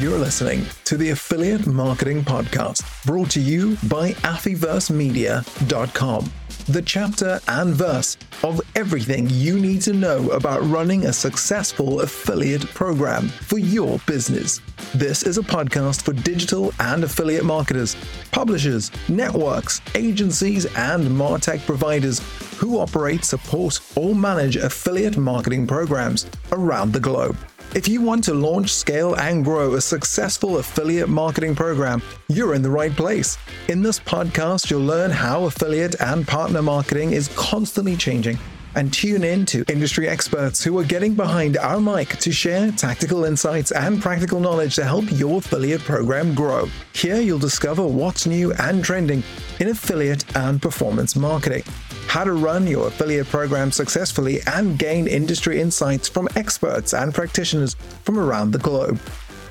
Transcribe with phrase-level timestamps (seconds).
[0.00, 6.32] You're listening to the Affiliate Marketing Podcast, brought to you by AffiverseMedia.com,
[6.68, 12.64] the chapter and verse of everything you need to know about running a successful affiliate
[12.68, 14.62] program for your business.
[14.94, 17.94] This is a podcast for digital and affiliate marketers,
[18.32, 22.22] publishers, networks, agencies, and MarTech providers
[22.56, 27.36] who operate, support, or manage affiliate marketing programs around the globe.
[27.72, 32.62] If you want to launch, scale, and grow a successful affiliate marketing program, you're in
[32.62, 33.38] the right place.
[33.68, 38.40] In this podcast, you'll learn how affiliate and partner marketing is constantly changing
[38.74, 43.24] and tune in to industry experts who are getting behind our mic to share tactical
[43.24, 46.68] insights and practical knowledge to help your affiliate program grow.
[46.92, 49.22] Here you'll discover what's new and trending
[49.60, 51.62] in affiliate and performance marketing
[52.10, 57.74] how to run your affiliate program successfully, and gain industry insights from experts and practitioners
[58.02, 58.98] from around the globe.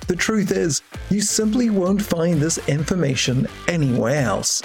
[0.07, 4.61] The truth is, you simply won't find this information anywhere else.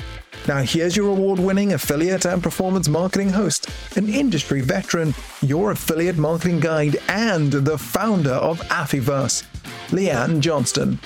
[0.49, 6.19] Now, here's your award winning affiliate and performance marketing host, an industry veteran, your affiliate
[6.19, 9.45] marketing guide, and the founder of Affiverse,
[9.93, 10.99] Lee-Ann Johnstone.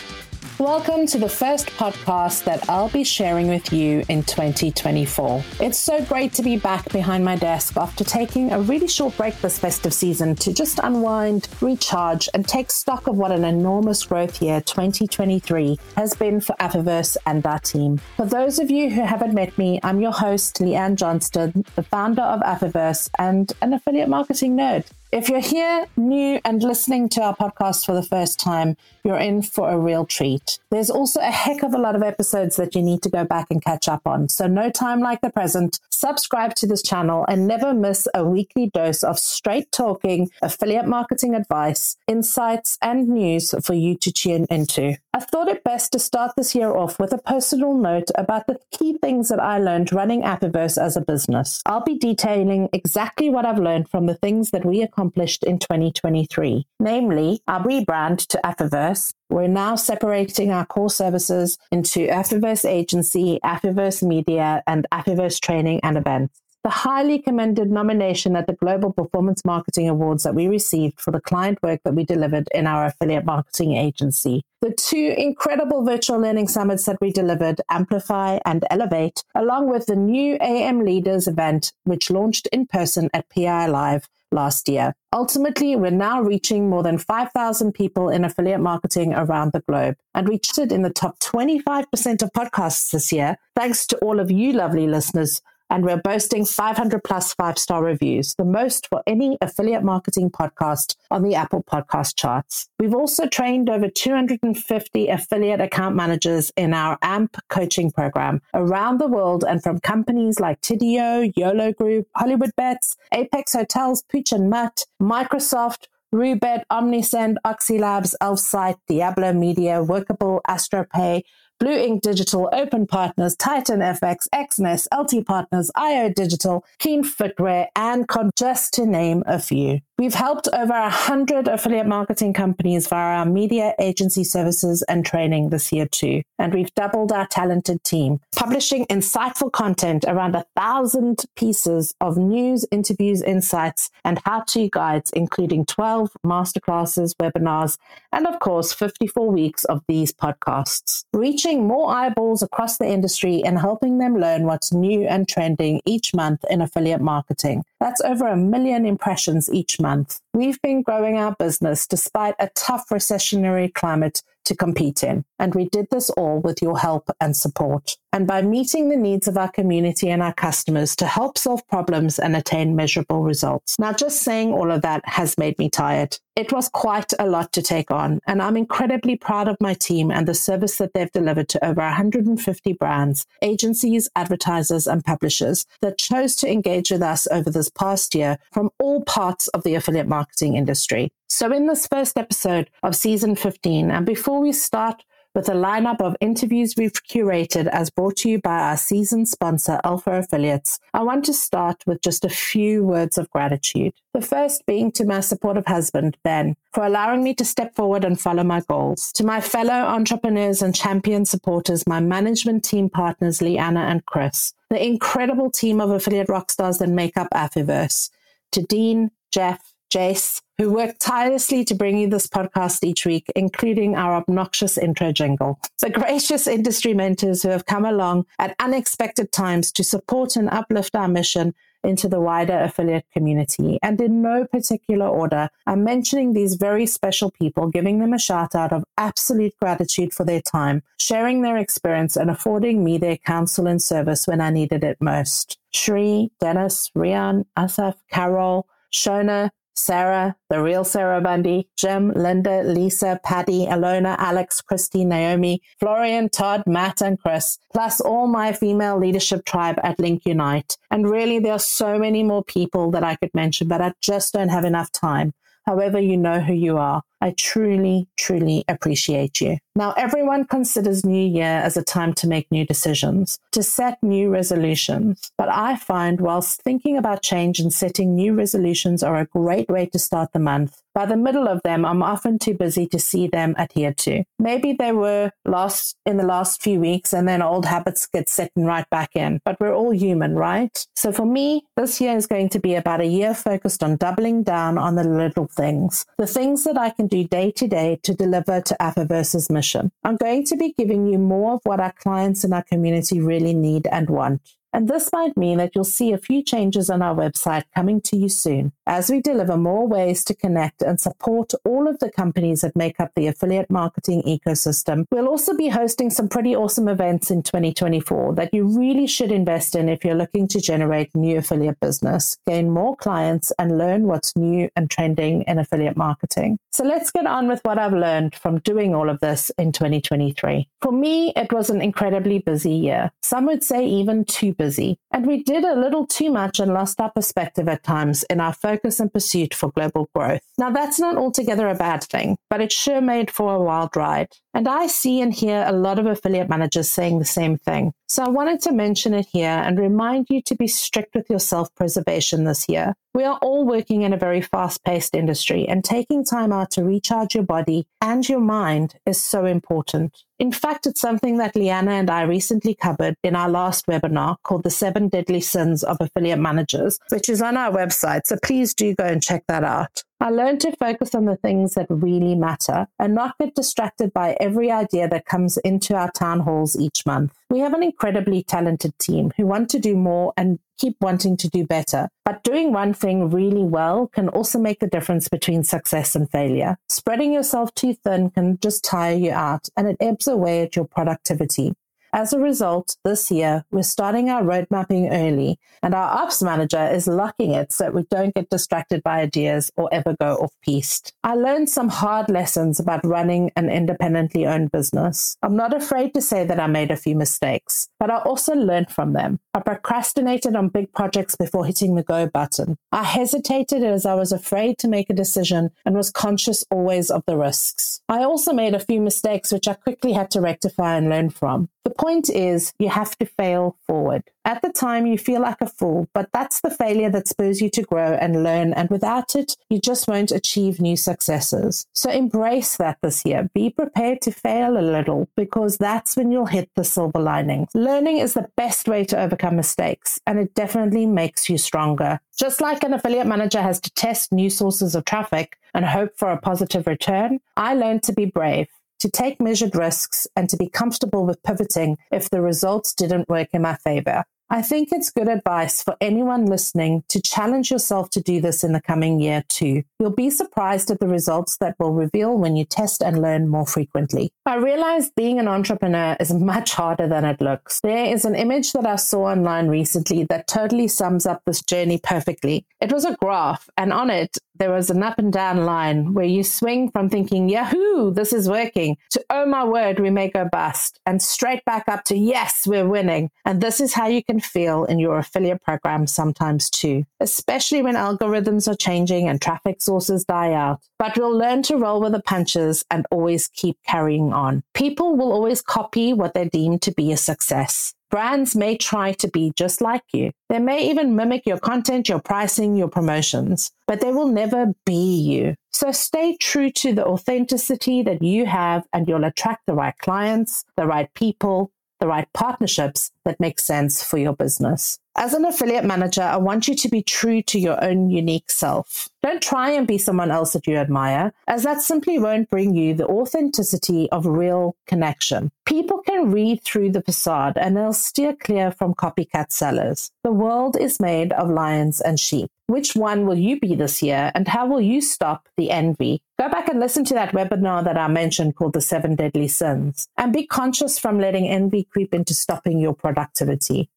[0.59, 5.45] Welcome to the first podcast that I'll be sharing with you in 2024.
[5.61, 9.41] It's so great to be back behind my desk after taking a really short break
[9.41, 14.43] this festive season to just unwind, recharge, and take stock of what an enormous growth
[14.43, 17.99] year 2023 has been for Affiverse and our team.
[18.17, 22.23] For those of you who haven't met me, I'm your host, Lee-Ann Johnstone, the founder
[22.23, 24.87] of Affiverse and an affiliate marketing nerd.
[25.11, 29.41] If you're here new and listening to our podcast for the first time, you're in
[29.41, 30.59] for a real treat.
[30.71, 33.47] There's also a heck of a lot of episodes that you need to go back
[33.49, 34.29] and catch up on.
[34.29, 35.81] So, no time like the present.
[35.89, 41.35] Subscribe to this channel and never miss a weekly dose of straight talking, affiliate marketing
[41.35, 44.99] advice, insights, and news for you to tune into.
[45.15, 48.61] I thought it best to start this year off with a personal note about the
[48.71, 51.63] key things that I learned running Affiverse as a business.
[51.67, 56.67] I'll be detailing exactly what I've learned from the things that we accomplished in 2023,
[56.81, 59.13] namely our rebrand to Affiverse.
[59.31, 65.97] We're now separating our core services into Affiverse Agency, Affiverse Media, and Affiverse Training and
[65.97, 71.13] Events the highly commended nomination at the Global Performance Marketing Awards that we received for
[71.13, 74.43] the client work that we delivered in our affiliate marketing agency.
[74.61, 79.97] The two incredible virtual learning summits that we delivered, Amplify and Elevate, along with the
[79.97, 84.95] new AM Leaders event, which launched in person at PI Live last year.
[85.13, 89.97] Ultimately, we're now reaching more than 5,000 people in affiliate marketing around the globe.
[90.15, 94.31] And we chatted in the top 25% of podcasts this year, thanks to all of
[94.31, 99.39] you lovely listeners and we're boasting 500 plus five star reviews, the most for any
[99.41, 102.69] affiliate marketing podcast on the Apple podcast charts.
[102.79, 109.09] We've also trained over 250 affiliate account managers in our AMP coaching program around the
[109.09, 114.87] world and from companies like Tidio, YOLO Group, Hollywood Bets, Apex Hotels, Pooch and Mutt,
[115.01, 121.23] Microsoft, Roobet, Omnisend, Oxylabs, Elfsight, Diablo Media, Workable, AstroPay,
[121.59, 128.07] Blue Ink Digital, Open Partners, Titan FX, XNES, LT Partners, IO Digital, Keen Footwear, and
[128.07, 129.81] Con, just to name a few.
[130.01, 135.73] We've helped over 100 affiliate marketing companies via our media agency services and training this
[135.73, 136.23] year too.
[136.39, 142.65] And we've doubled our talented team, publishing insightful content around a thousand pieces of news,
[142.71, 147.77] interviews, insights, and how-to guides, including 12 masterclasses, webinars,
[148.13, 151.07] and of course, 54 weeks of these podcasts.
[151.13, 156.15] Reaching more eyeballs across the industry and helping them learn what's new and trending each
[156.15, 157.65] month in affiliate marketing.
[157.81, 160.21] That's over a million impressions each month month.
[160.35, 165.25] We've been growing our business despite a tough recessionary climate to compete in.
[165.39, 167.97] And we did this all with your help and support.
[168.13, 172.19] And by meeting the needs of our community and our customers to help solve problems
[172.19, 173.77] and attain measurable results.
[173.79, 176.19] Now, just saying all of that has made me tired.
[176.35, 180.13] It was quite a lot to take on, and I'm incredibly proud of my team
[180.13, 185.99] and the service that they've delivered to over 150 brands, agencies, advertisers, and publishers that
[185.99, 190.07] chose to engage with us over this past year from all parts of the affiliate
[190.07, 191.11] marketing industry.
[191.29, 195.05] So, in this first episode of season 15, and before we start
[195.35, 199.81] with a lineup of interviews we've curated as brought to you by our season sponsor,
[199.85, 203.95] Alpha Affiliates, I want to start with just a few words of gratitude.
[204.15, 208.21] The first being to my supportive husband, Ben, for allowing me to step forward and
[208.21, 209.13] follow my goals.
[209.13, 214.85] To my fellow entrepreneurs and champion supporters, my management team partners, Leanna and Chris, the
[214.85, 218.11] incredible team of affiliate rock stars that make up Affiverse.
[218.53, 223.95] To Dean, Jeff, Jace, who work tirelessly to bring you this podcast each week, including
[223.95, 225.61] our obnoxious intro jingle.
[225.81, 230.97] The gracious industry mentors who have come along at unexpected times to support and uplift
[230.97, 233.79] our mission into the wider affiliate community.
[233.83, 238.57] And in no particular order, I'm mentioning these very special people, giving them a shout
[238.57, 243.69] out of absolute gratitude for their time, sharing their experience, and affording me their counsel
[243.69, 245.59] and service when I needed it most.
[245.73, 253.67] Shri, Dennis, Rian, Asaf, Carol, Shona, Sarah, the real Sarah Bundy, Jim, Linda, Lisa, Patty,
[253.67, 259.79] Alona, Alex, Christy, Naomi, Florian, Todd, Matt, and Chris, plus all my female leadership tribe
[259.83, 260.77] at Link Unite.
[260.91, 264.33] And really, there are so many more people that I could mention, but I just
[264.35, 265.33] don't have enough time.
[265.65, 267.03] However, you know who you are.
[267.21, 269.59] I truly, truly appreciate you.
[269.75, 274.31] Now, everyone considers New Year as a time to make new decisions, to set new
[274.31, 275.31] resolutions.
[275.39, 279.87] But I find whilst thinking about change and setting new resolutions are a great way
[279.87, 283.29] to start the month, by the middle of them, I'm often too busy to see
[283.29, 284.25] them adhered to.
[284.41, 288.51] Maybe they were lost in the last few weeks and then old habits get set
[288.57, 290.87] right back in, but we're all human, right?
[290.97, 294.43] So for me, this year is going to be about a year focused on doubling
[294.43, 298.15] down on the little things, the things that I can do day to day to
[298.15, 299.91] deliver to Affiverse's mission.
[300.05, 303.55] I'm going to be giving you more of what our clients and our community really
[303.55, 304.43] need and want.
[304.73, 308.17] And this might mean that you'll see a few changes on our website coming to
[308.17, 312.61] you soon as we deliver more ways to connect and support all of the companies
[312.61, 315.05] that make up the affiliate marketing ecosystem.
[315.11, 319.75] We'll also be hosting some pretty awesome events in 2024 that you really should invest
[319.75, 324.37] in if you're looking to generate new affiliate business, gain more clients, and learn what's
[324.37, 326.59] new and trending in affiliate marketing.
[326.71, 330.69] So let's get on with what I've learned from doing all of this in 2023.
[330.81, 333.11] For me, it was an incredibly busy year.
[333.23, 334.68] Some would say even too busy.
[335.13, 338.53] And we did a little too much and lost our perspective at times in our
[338.53, 340.43] focus and pursuit for global growth.
[340.59, 344.29] Now, that's not altogether a bad thing, but it sure made for a wild ride.
[344.59, 347.93] And I see and hear a lot of affiliate managers saying the same thing.
[348.09, 351.39] So I wanted to mention it here and remind you to be strict with your
[351.39, 352.95] self preservation this year.
[353.15, 356.83] We are all working in a very fast paced industry, and taking time out to
[356.83, 360.25] recharge your body and your mind is so important.
[360.41, 364.65] In fact, it's something that Leanna and I recently covered in our last webinar called
[364.65, 368.23] The Seven Deadly Sins of Affiliate Managers, which is on our website.
[368.27, 370.03] So please do go and check that out.
[370.21, 374.37] I learned to focus on the things that really matter and not get distracted by
[374.41, 377.35] every idea that comes into our town halls each month.
[377.51, 381.49] We have an incredibly talented team who want to do more and keep wanting to
[381.49, 382.09] do better.
[382.25, 386.79] But doing one thing really well can also make the difference between success and failure.
[386.89, 390.85] Spreading yourself too thin can just tire you out and it ebbs away at your
[390.85, 391.75] productivity.
[392.13, 396.89] As a result, this year, we're starting our road mapping early, and our ops manager
[396.89, 401.13] is locking it so we don't get distracted by ideas or ever go off piste.
[401.23, 405.37] I learned some hard lessons about running an independently owned business.
[405.43, 408.91] I'm not afraid to say that I made a few mistakes, but I also learned
[408.91, 409.39] from them.
[409.53, 412.79] I procrastinated on big projects before hitting the go button.
[412.91, 417.23] I hesitated as I was afraid to make a decision and was conscious always of
[417.27, 418.01] the risks.
[418.09, 421.69] I also made a few mistakes which I quickly had to rectify and learn from.
[421.85, 424.23] The point is, you have to fail forward.
[424.45, 427.69] At the time, you feel like a fool, but that's the failure that spurs you
[427.71, 428.73] to grow and learn.
[428.73, 431.87] And without it, you just won't achieve new successes.
[431.93, 433.51] So embrace that this year.
[433.53, 437.69] Be prepared to fail a little because that's when you'll hit the silver lining.
[437.75, 442.21] Learning is the best way to overcome mistakes, and it definitely makes you stronger.
[442.39, 446.31] Just like an affiliate manager has to test new sources of traffic and hope for
[446.31, 448.69] a positive return, I learned to be brave
[449.01, 453.49] to take measured risks and to be comfortable with pivoting if the results didn't work
[453.53, 454.25] in my favor.
[454.51, 458.73] I think it's good advice for anyone listening to challenge yourself to do this in
[458.73, 459.83] the coming year too.
[459.99, 463.67] You'll be surprised at the results that will reveal when you test and learn more
[463.67, 464.33] frequently.
[464.47, 467.81] I realized being an entrepreneur is much harder than it looks.
[467.83, 472.01] There is an image that I saw online recently that totally sums up this journey
[472.03, 472.65] perfectly.
[472.81, 476.25] It was a graph, and on it, there was an up and down line where
[476.27, 480.49] you swing from thinking, Yahoo, this is working, to oh my word, we may go
[480.51, 483.31] bust, and straight back up to yes, we're winning.
[483.45, 487.95] And this is how you can feel in your affiliate program sometimes too, especially when
[487.95, 490.81] algorithms are changing and traffic sources die out.
[490.99, 494.63] But we'll learn to roll with the punches and always keep carrying on.
[494.75, 497.95] People will always copy what they deem to be a success.
[498.11, 500.33] Brands may try to be just like you.
[500.49, 505.17] They may even mimic your content, your pricing, your promotions, but they will never be
[505.21, 505.55] you.
[505.73, 510.65] So stay true to the authenticity that you have and you'll attract the right clients,
[510.77, 511.71] the right people,
[512.01, 514.99] the right partnerships that makes sense for your business.
[515.21, 519.09] As an affiliate manager, I want you to be true to your own unique self.
[519.21, 522.95] Don't try and be someone else that you admire, as that simply won't bring you
[522.95, 525.51] the authenticity of real connection.
[525.67, 530.13] People can read through the facade and they'll steer clear from copycat sellers.
[530.23, 532.49] The world is made of lions and sheep.
[532.69, 536.21] Which one will you be this year and how will you stop the envy?
[536.39, 540.07] Go back and listen to that webinar that I mentioned called The Seven Deadly Sins
[540.17, 543.91] and be conscious from letting envy creep into stopping your productivity.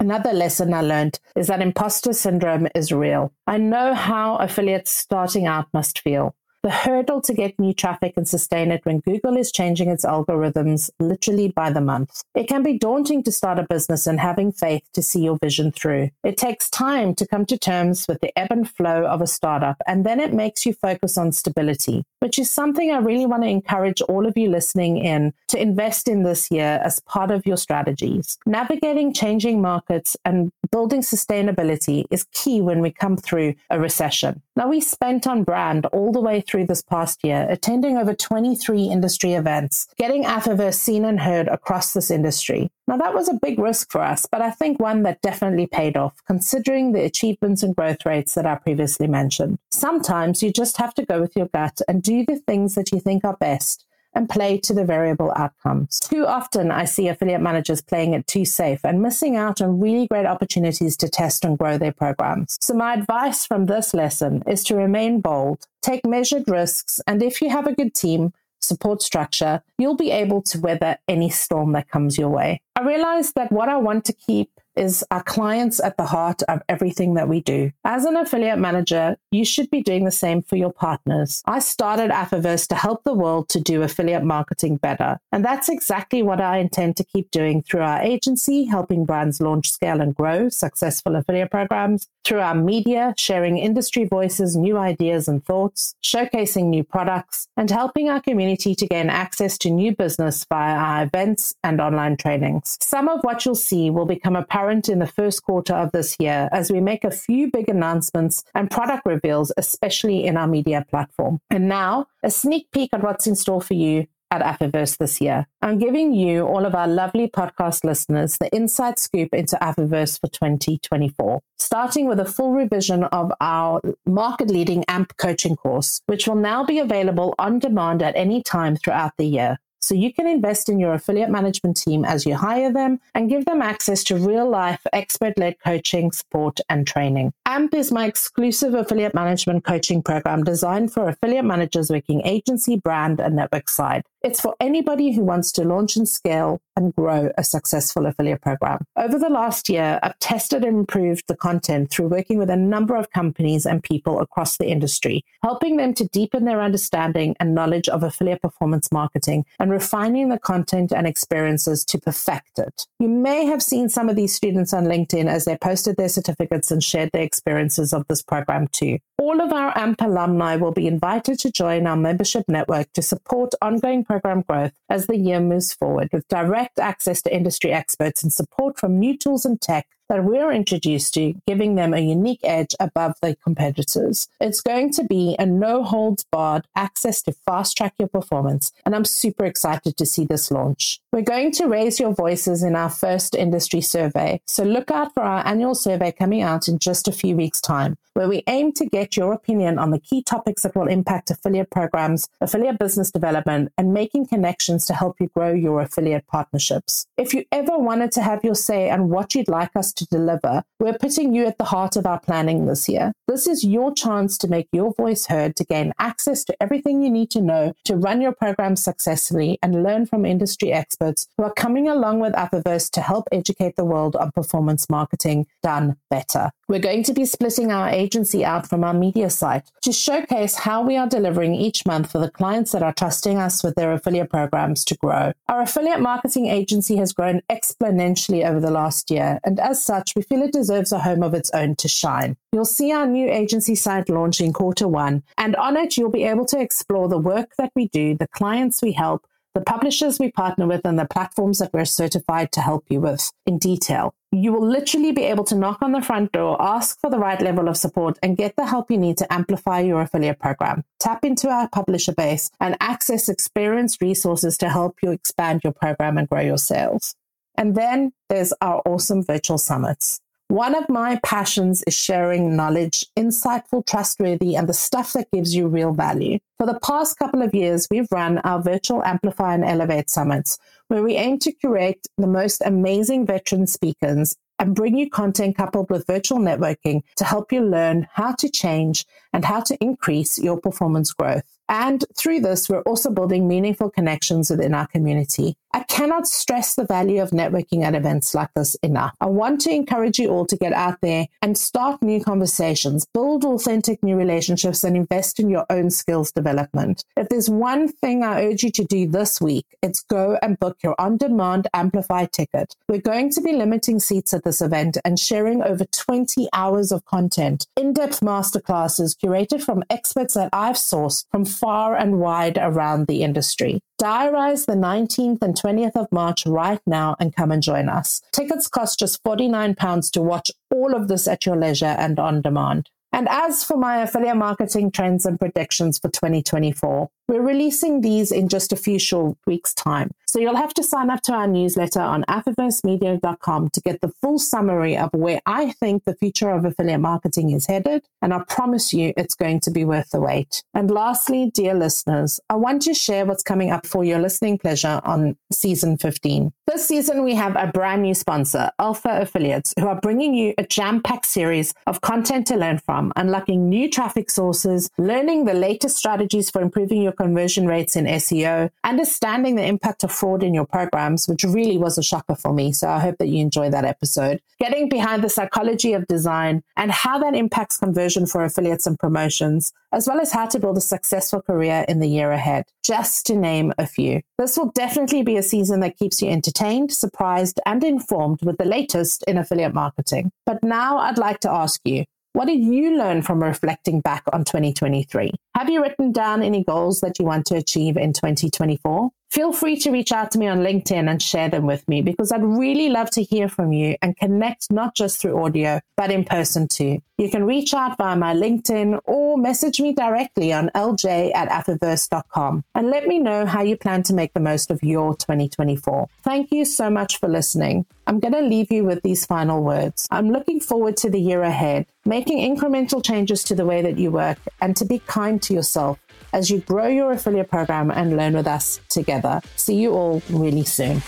[0.00, 3.32] Another lesson I learned is that imposter syndrome is real.
[3.46, 8.26] I know how affiliates starting out must feel the hurdle to get new traffic and
[8.26, 12.22] sustain it when Google is changing its algorithms literally by the month.
[12.34, 15.72] It can be daunting to start a business and having faith to see your vision
[15.72, 16.08] through.
[16.24, 19.76] It takes time to come to terms with the ebb and flow of a startup,
[19.86, 23.48] and then it makes you focus on stability, which is something I really want to
[23.50, 27.58] encourage all of you listening in to invest in this year as part of your
[27.58, 28.38] strategies.
[28.46, 34.40] Navigating changing markets and building sustainability is key when we come through a recession.
[34.56, 38.84] Now, we spent on brand all the way through this past year, attending over 23
[38.84, 42.70] industry events, getting Affiverse seen and heard across this industry.
[42.86, 45.96] Now, that was a big risk for us, but I think one that definitely paid
[45.96, 49.58] off, considering the achievements and growth rates that I previously mentioned.
[49.72, 53.00] Sometimes you just have to go with your gut and do the things that you
[53.00, 55.98] think are best and play to the variable outcomes.
[56.00, 60.06] Too often, I see affiliate managers playing it too safe and missing out on really
[60.06, 62.56] great opportunities to test and grow their programs.
[62.60, 67.40] So, my advice from this lesson is to remain bold, take measured risks, and if
[67.42, 68.32] you have a good team,
[68.64, 72.60] support structure, you'll be able to weather any storm that comes your way.
[72.76, 76.62] I realized that what I want to keep is our clients at the heart of
[76.68, 77.70] everything that we do.
[77.84, 81.42] As an affiliate manager, you should be doing the same for your partners.
[81.46, 85.18] I started Affiverse to help the world to do affiliate marketing better.
[85.32, 89.70] And that's exactly what I intend to keep doing through our agency, helping brands launch,
[89.70, 95.44] scale, and grow successful affiliate programs, through our media, sharing industry voices, new ideas and
[95.44, 100.74] thoughts, showcasing new products, and helping our community to gain access to new business via
[100.74, 102.78] our events and online trainings.
[102.80, 106.16] Some of what you'll see will become apparent apparent in the first quarter of this
[106.18, 110.86] year as we make a few big announcements and product reveals, especially in our media
[110.88, 111.38] platform.
[111.50, 115.46] And now, a sneak peek at what's in store for you at Affiverse this year.
[115.60, 120.28] I'm giving you, all of our lovely podcast listeners, the inside scoop into Affiverse for
[120.28, 126.36] 2024, starting with a full revision of our market leading AMP coaching course, which will
[126.36, 129.58] now be available on demand at any time throughout the year.
[129.84, 133.44] So you can invest in your affiliate management team as you hire them and give
[133.44, 137.34] them access to real life expert led coaching, support, and training.
[137.44, 143.20] AMP is my exclusive affiliate management coaching program designed for affiliate managers working agency, brand,
[143.20, 144.04] and network side.
[144.24, 148.78] It's for anybody who wants to launch and scale and grow a successful affiliate program.
[148.96, 152.96] Over the last year, I've tested and improved the content through working with a number
[152.96, 157.86] of companies and people across the industry, helping them to deepen their understanding and knowledge
[157.86, 162.86] of affiliate performance marketing and refining the content and experiences to perfect it.
[162.98, 166.70] You may have seen some of these students on LinkedIn as they posted their certificates
[166.70, 169.00] and shared their experiences of this program too.
[169.18, 173.52] All of our AMP alumni will be invited to join our membership network to support
[173.62, 178.32] ongoing program growth as the year moves forward with direct access to industry experts and
[178.32, 182.74] support from new tools and tech that we're introduced to, giving them a unique edge
[182.78, 184.28] above the competitors.
[184.40, 188.94] It's going to be a no holds barred access to fast track your performance, and
[188.94, 191.00] I'm super excited to see this launch.
[191.12, 195.22] We're going to raise your voices in our first industry survey, so look out for
[195.22, 198.86] our annual survey coming out in just a few weeks' time, where we aim to
[198.86, 203.72] get your opinion on the key topics that will impact affiliate programs, affiliate business development,
[203.78, 207.06] and making connections to help you grow your affiliate partnerships.
[207.16, 210.64] If you ever wanted to have your say on what you'd like us to deliver,
[210.78, 213.12] we're putting you at the heart of our planning this year.
[213.28, 217.10] This is your chance to make your voice heard, to gain access to everything you
[217.10, 221.52] need to know to run your program successfully and learn from industry experts who are
[221.52, 226.50] coming along with Affiverse to help educate the world on performance marketing done better.
[226.68, 230.82] We're going to be splitting our agency out from our media site to showcase how
[230.82, 234.30] we are delivering each month for the clients that are trusting us with their affiliate
[234.30, 235.32] programs to grow.
[235.48, 240.22] Our affiliate marketing agency has grown exponentially over the last year, and as such, we
[240.22, 242.36] feel it deserves a home of its own to shine.
[242.52, 246.24] You'll see our new agency site launch in quarter one, and on it, you'll be
[246.24, 250.32] able to explore the work that we do, the clients we help, the publishers we
[250.32, 254.14] partner with, and the platforms that we're certified to help you with in detail.
[254.32, 257.40] You will literally be able to knock on the front door, ask for the right
[257.40, 260.82] level of support, and get the help you need to amplify your affiliate program.
[260.98, 266.18] Tap into our publisher base and access experienced resources to help you expand your program
[266.18, 267.14] and grow your sales.
[267.56, 270.20] And then there's our awesome virtual summits.
[270.48, 275.66] One of my passions is sharing knowledge, insightful, trustworthy, and the stuff that gives you
[275.68, 276.38] real value.
[276.58, 280.58] For the past couple of years, we've run our virtual Amplify and Elevate summits,
[280.88, 285.90] where we aim to curate the most amazing veteran speakers and bring you content coupled
[285.90, 290.60] with virtual networking to help you learn how to change and how to increase your
[290.60, 291.42] performance growth.
[291.68, 295.56] And through this, we're also building meaningful connections within our community.
[295.74, 299.16] I cannot stress the value of networking at events like this enough.
[299.20, 303.44] I want to encourage you all to get out there and start new conversations, build
[303.44, 307.04] authentic new relationships, and invest in your own skills development.
[307.16, 310.78] If there's one thing I urge you to do this week, it's go and book
[310.84, 312.76] your on demand Amplify ticket.
[312.88, 317.04] We're going to be limiting seats at this event and sharing over 20 hours of
[317.04, 323.08] content, in depth masterclasses curated from experts that I've sourced from far and wide around
[323.08, 323.80] the industry.
[324.00, 328.20] Diarize the 19th and 20th of March right now and come and join us.
[328.32, 332.90] Tickets cost just £49 to watch all of this at your leisure and on demand.
[333.12, 338.48] And as for my affiliate marketing trends and predictions for 2024, we're releasing these in
[338.48, 340.10] just a few short weeks' time.
[340.26, 344.40] So you'll have to sign up to our newsletter on affiversemedia.com to get the full
[344.40, 348.04] summary of where I think the future of affiliate marketing is headed.
[348.20, 350.64] And I promise you it's going to be worth the wait.
[350.74, 355.00] And lastly, dear listeners, I want to share what's coming up for your listening pleasure
[355.04, 356.52] on season 15.
[356.66, 360.64] This season, we have a brand new sponsor, Alpha Affiliates, who are bringing you a
[360.64, 365.96] jam packed series of content to learn from, unlocking new traffic sources, learning the latest
[365.96, 370.66] strategies for improving your conversion rates in SEO, understanding the impact of fraud in your
[370.66, 372.72] programs, which really was a shocker for me.
[372.72, 374.40] So I hope that you enjoy that episode.
[374.60, 379.72] Getting behind the psychology of design and how that impacts conversion for affiliates and promotions,
[379.92, 383.36] as well as how to build a successful career in the year ahead, just to
[383.36, 384.20] name a few.
[384.38, 388.64] This will definitely be a season that keeps you entertained, surprised, and informed with the
[388.64, 390.30] latest in affiliate marketing.
[390.46, 394.44] But now I'd like to ask you, what did you learn from reflecting back on
[394.44, 395.30] 2023?
[395.54, 399.10] Have you written down any goals that you want to achieve in 2024?
[399.30, 402.30] Feel free to reach out to me on LinkedIn and share them with me because
[402.30, 406.24] I'd really love to hear from you and connect not just through audio, but in
[406.24, 407.00] person too.
[407.18, 412.64] You can reach out via my LinkedIn or message me directly on lj at affiverse.com
[412.74, 416.08] and let me know how you plan to make the most of your 2024.
[416.22, 417.86] Thank you so much for listening.
[418.06, 420.06] I'm going to leave you with these final words.
[420.10, 424.10] I'm looking forward to the year ahead, making incremental changes to the way that you
[424.10, 425.98] work and to be kind to yourself
[426.32, 429.40] as you grow your affiliate program and learn with us together.
[429.56, 431.02] See you all really soon.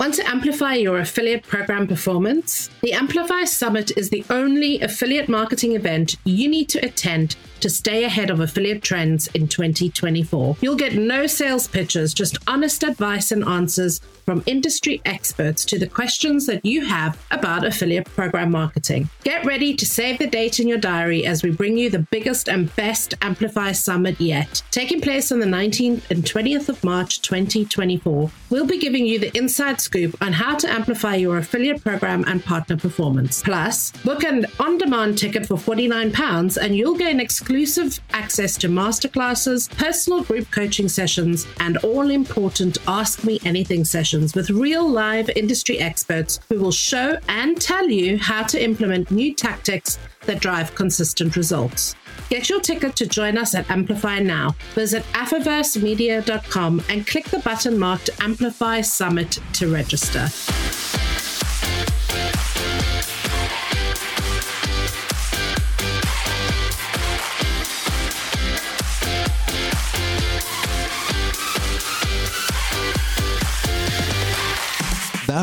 [0.00, 2.68] Want to amplify your affiliate program performance?
[2.82, 8.04] The Amplify Summit is the only affiliate marketing event you need to attend to stay
[8.04, 10.56] ahead of affiliate trends in 2024.
[10.60, 15.86] You'll get no sales pitches, just honest advice and answers from industry experts to the
[15.86, 19.08] questions that you have about affiliate program marketing.
[19.22, 22.48] Get ready to save the date in your diary as we bring you the biggest
[22.48, 24.62] and best Amplify Summit yet.
[24.70, 29.34] Taking place on the 19th and 20th of March 2024, we'll be giving you the
[29.36, 33.42] inside scoop on how to amplify your affiliate program and partner performance.
[33.42, 39.70] Plus, book an on demand ticket for £49 and you'll gain exclusive access to masterclasses,
[39.76, 45.78] personal group coaching sessions, and all important Ask Me Anything sessions with real live industry
[45.78, 51.36] experts who will show and tell you how to implement new tactics that drive consistent
[51.36, 51.94] results.
[52.28, 54.56] Get your ticket to join us at Amplify now.
[54.74, 60.28] Visit affiversemedia.com and click the button marked Amplify Summit to register.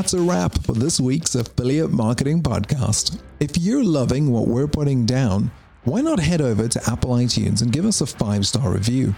[0.01, 3.19] that's a wrap for this week's Affiliate Marketing Podcast.
[3.39, 5.51] If you're loving what we're putting down,
[5.83, 9.15] why not head over to Apple iTunes and give us a five star review?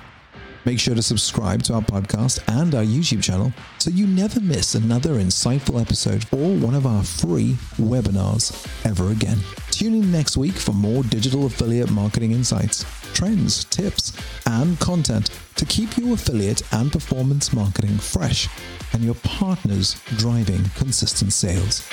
[0.66, 4.74] Make sure to subscribe to our podcast and our YouTube channel so you never miss
[4.74, 9.40] another insightful episode or one of our free webinars ever again.
[9.72, 14.14] Tune in next week for more digital affiliate marketing insights, trends, tips,
[14.46, 18.48] and content to keep your affiliate and performance marketing fresh
[18.94, 21.86] and your partners driving consistent sales.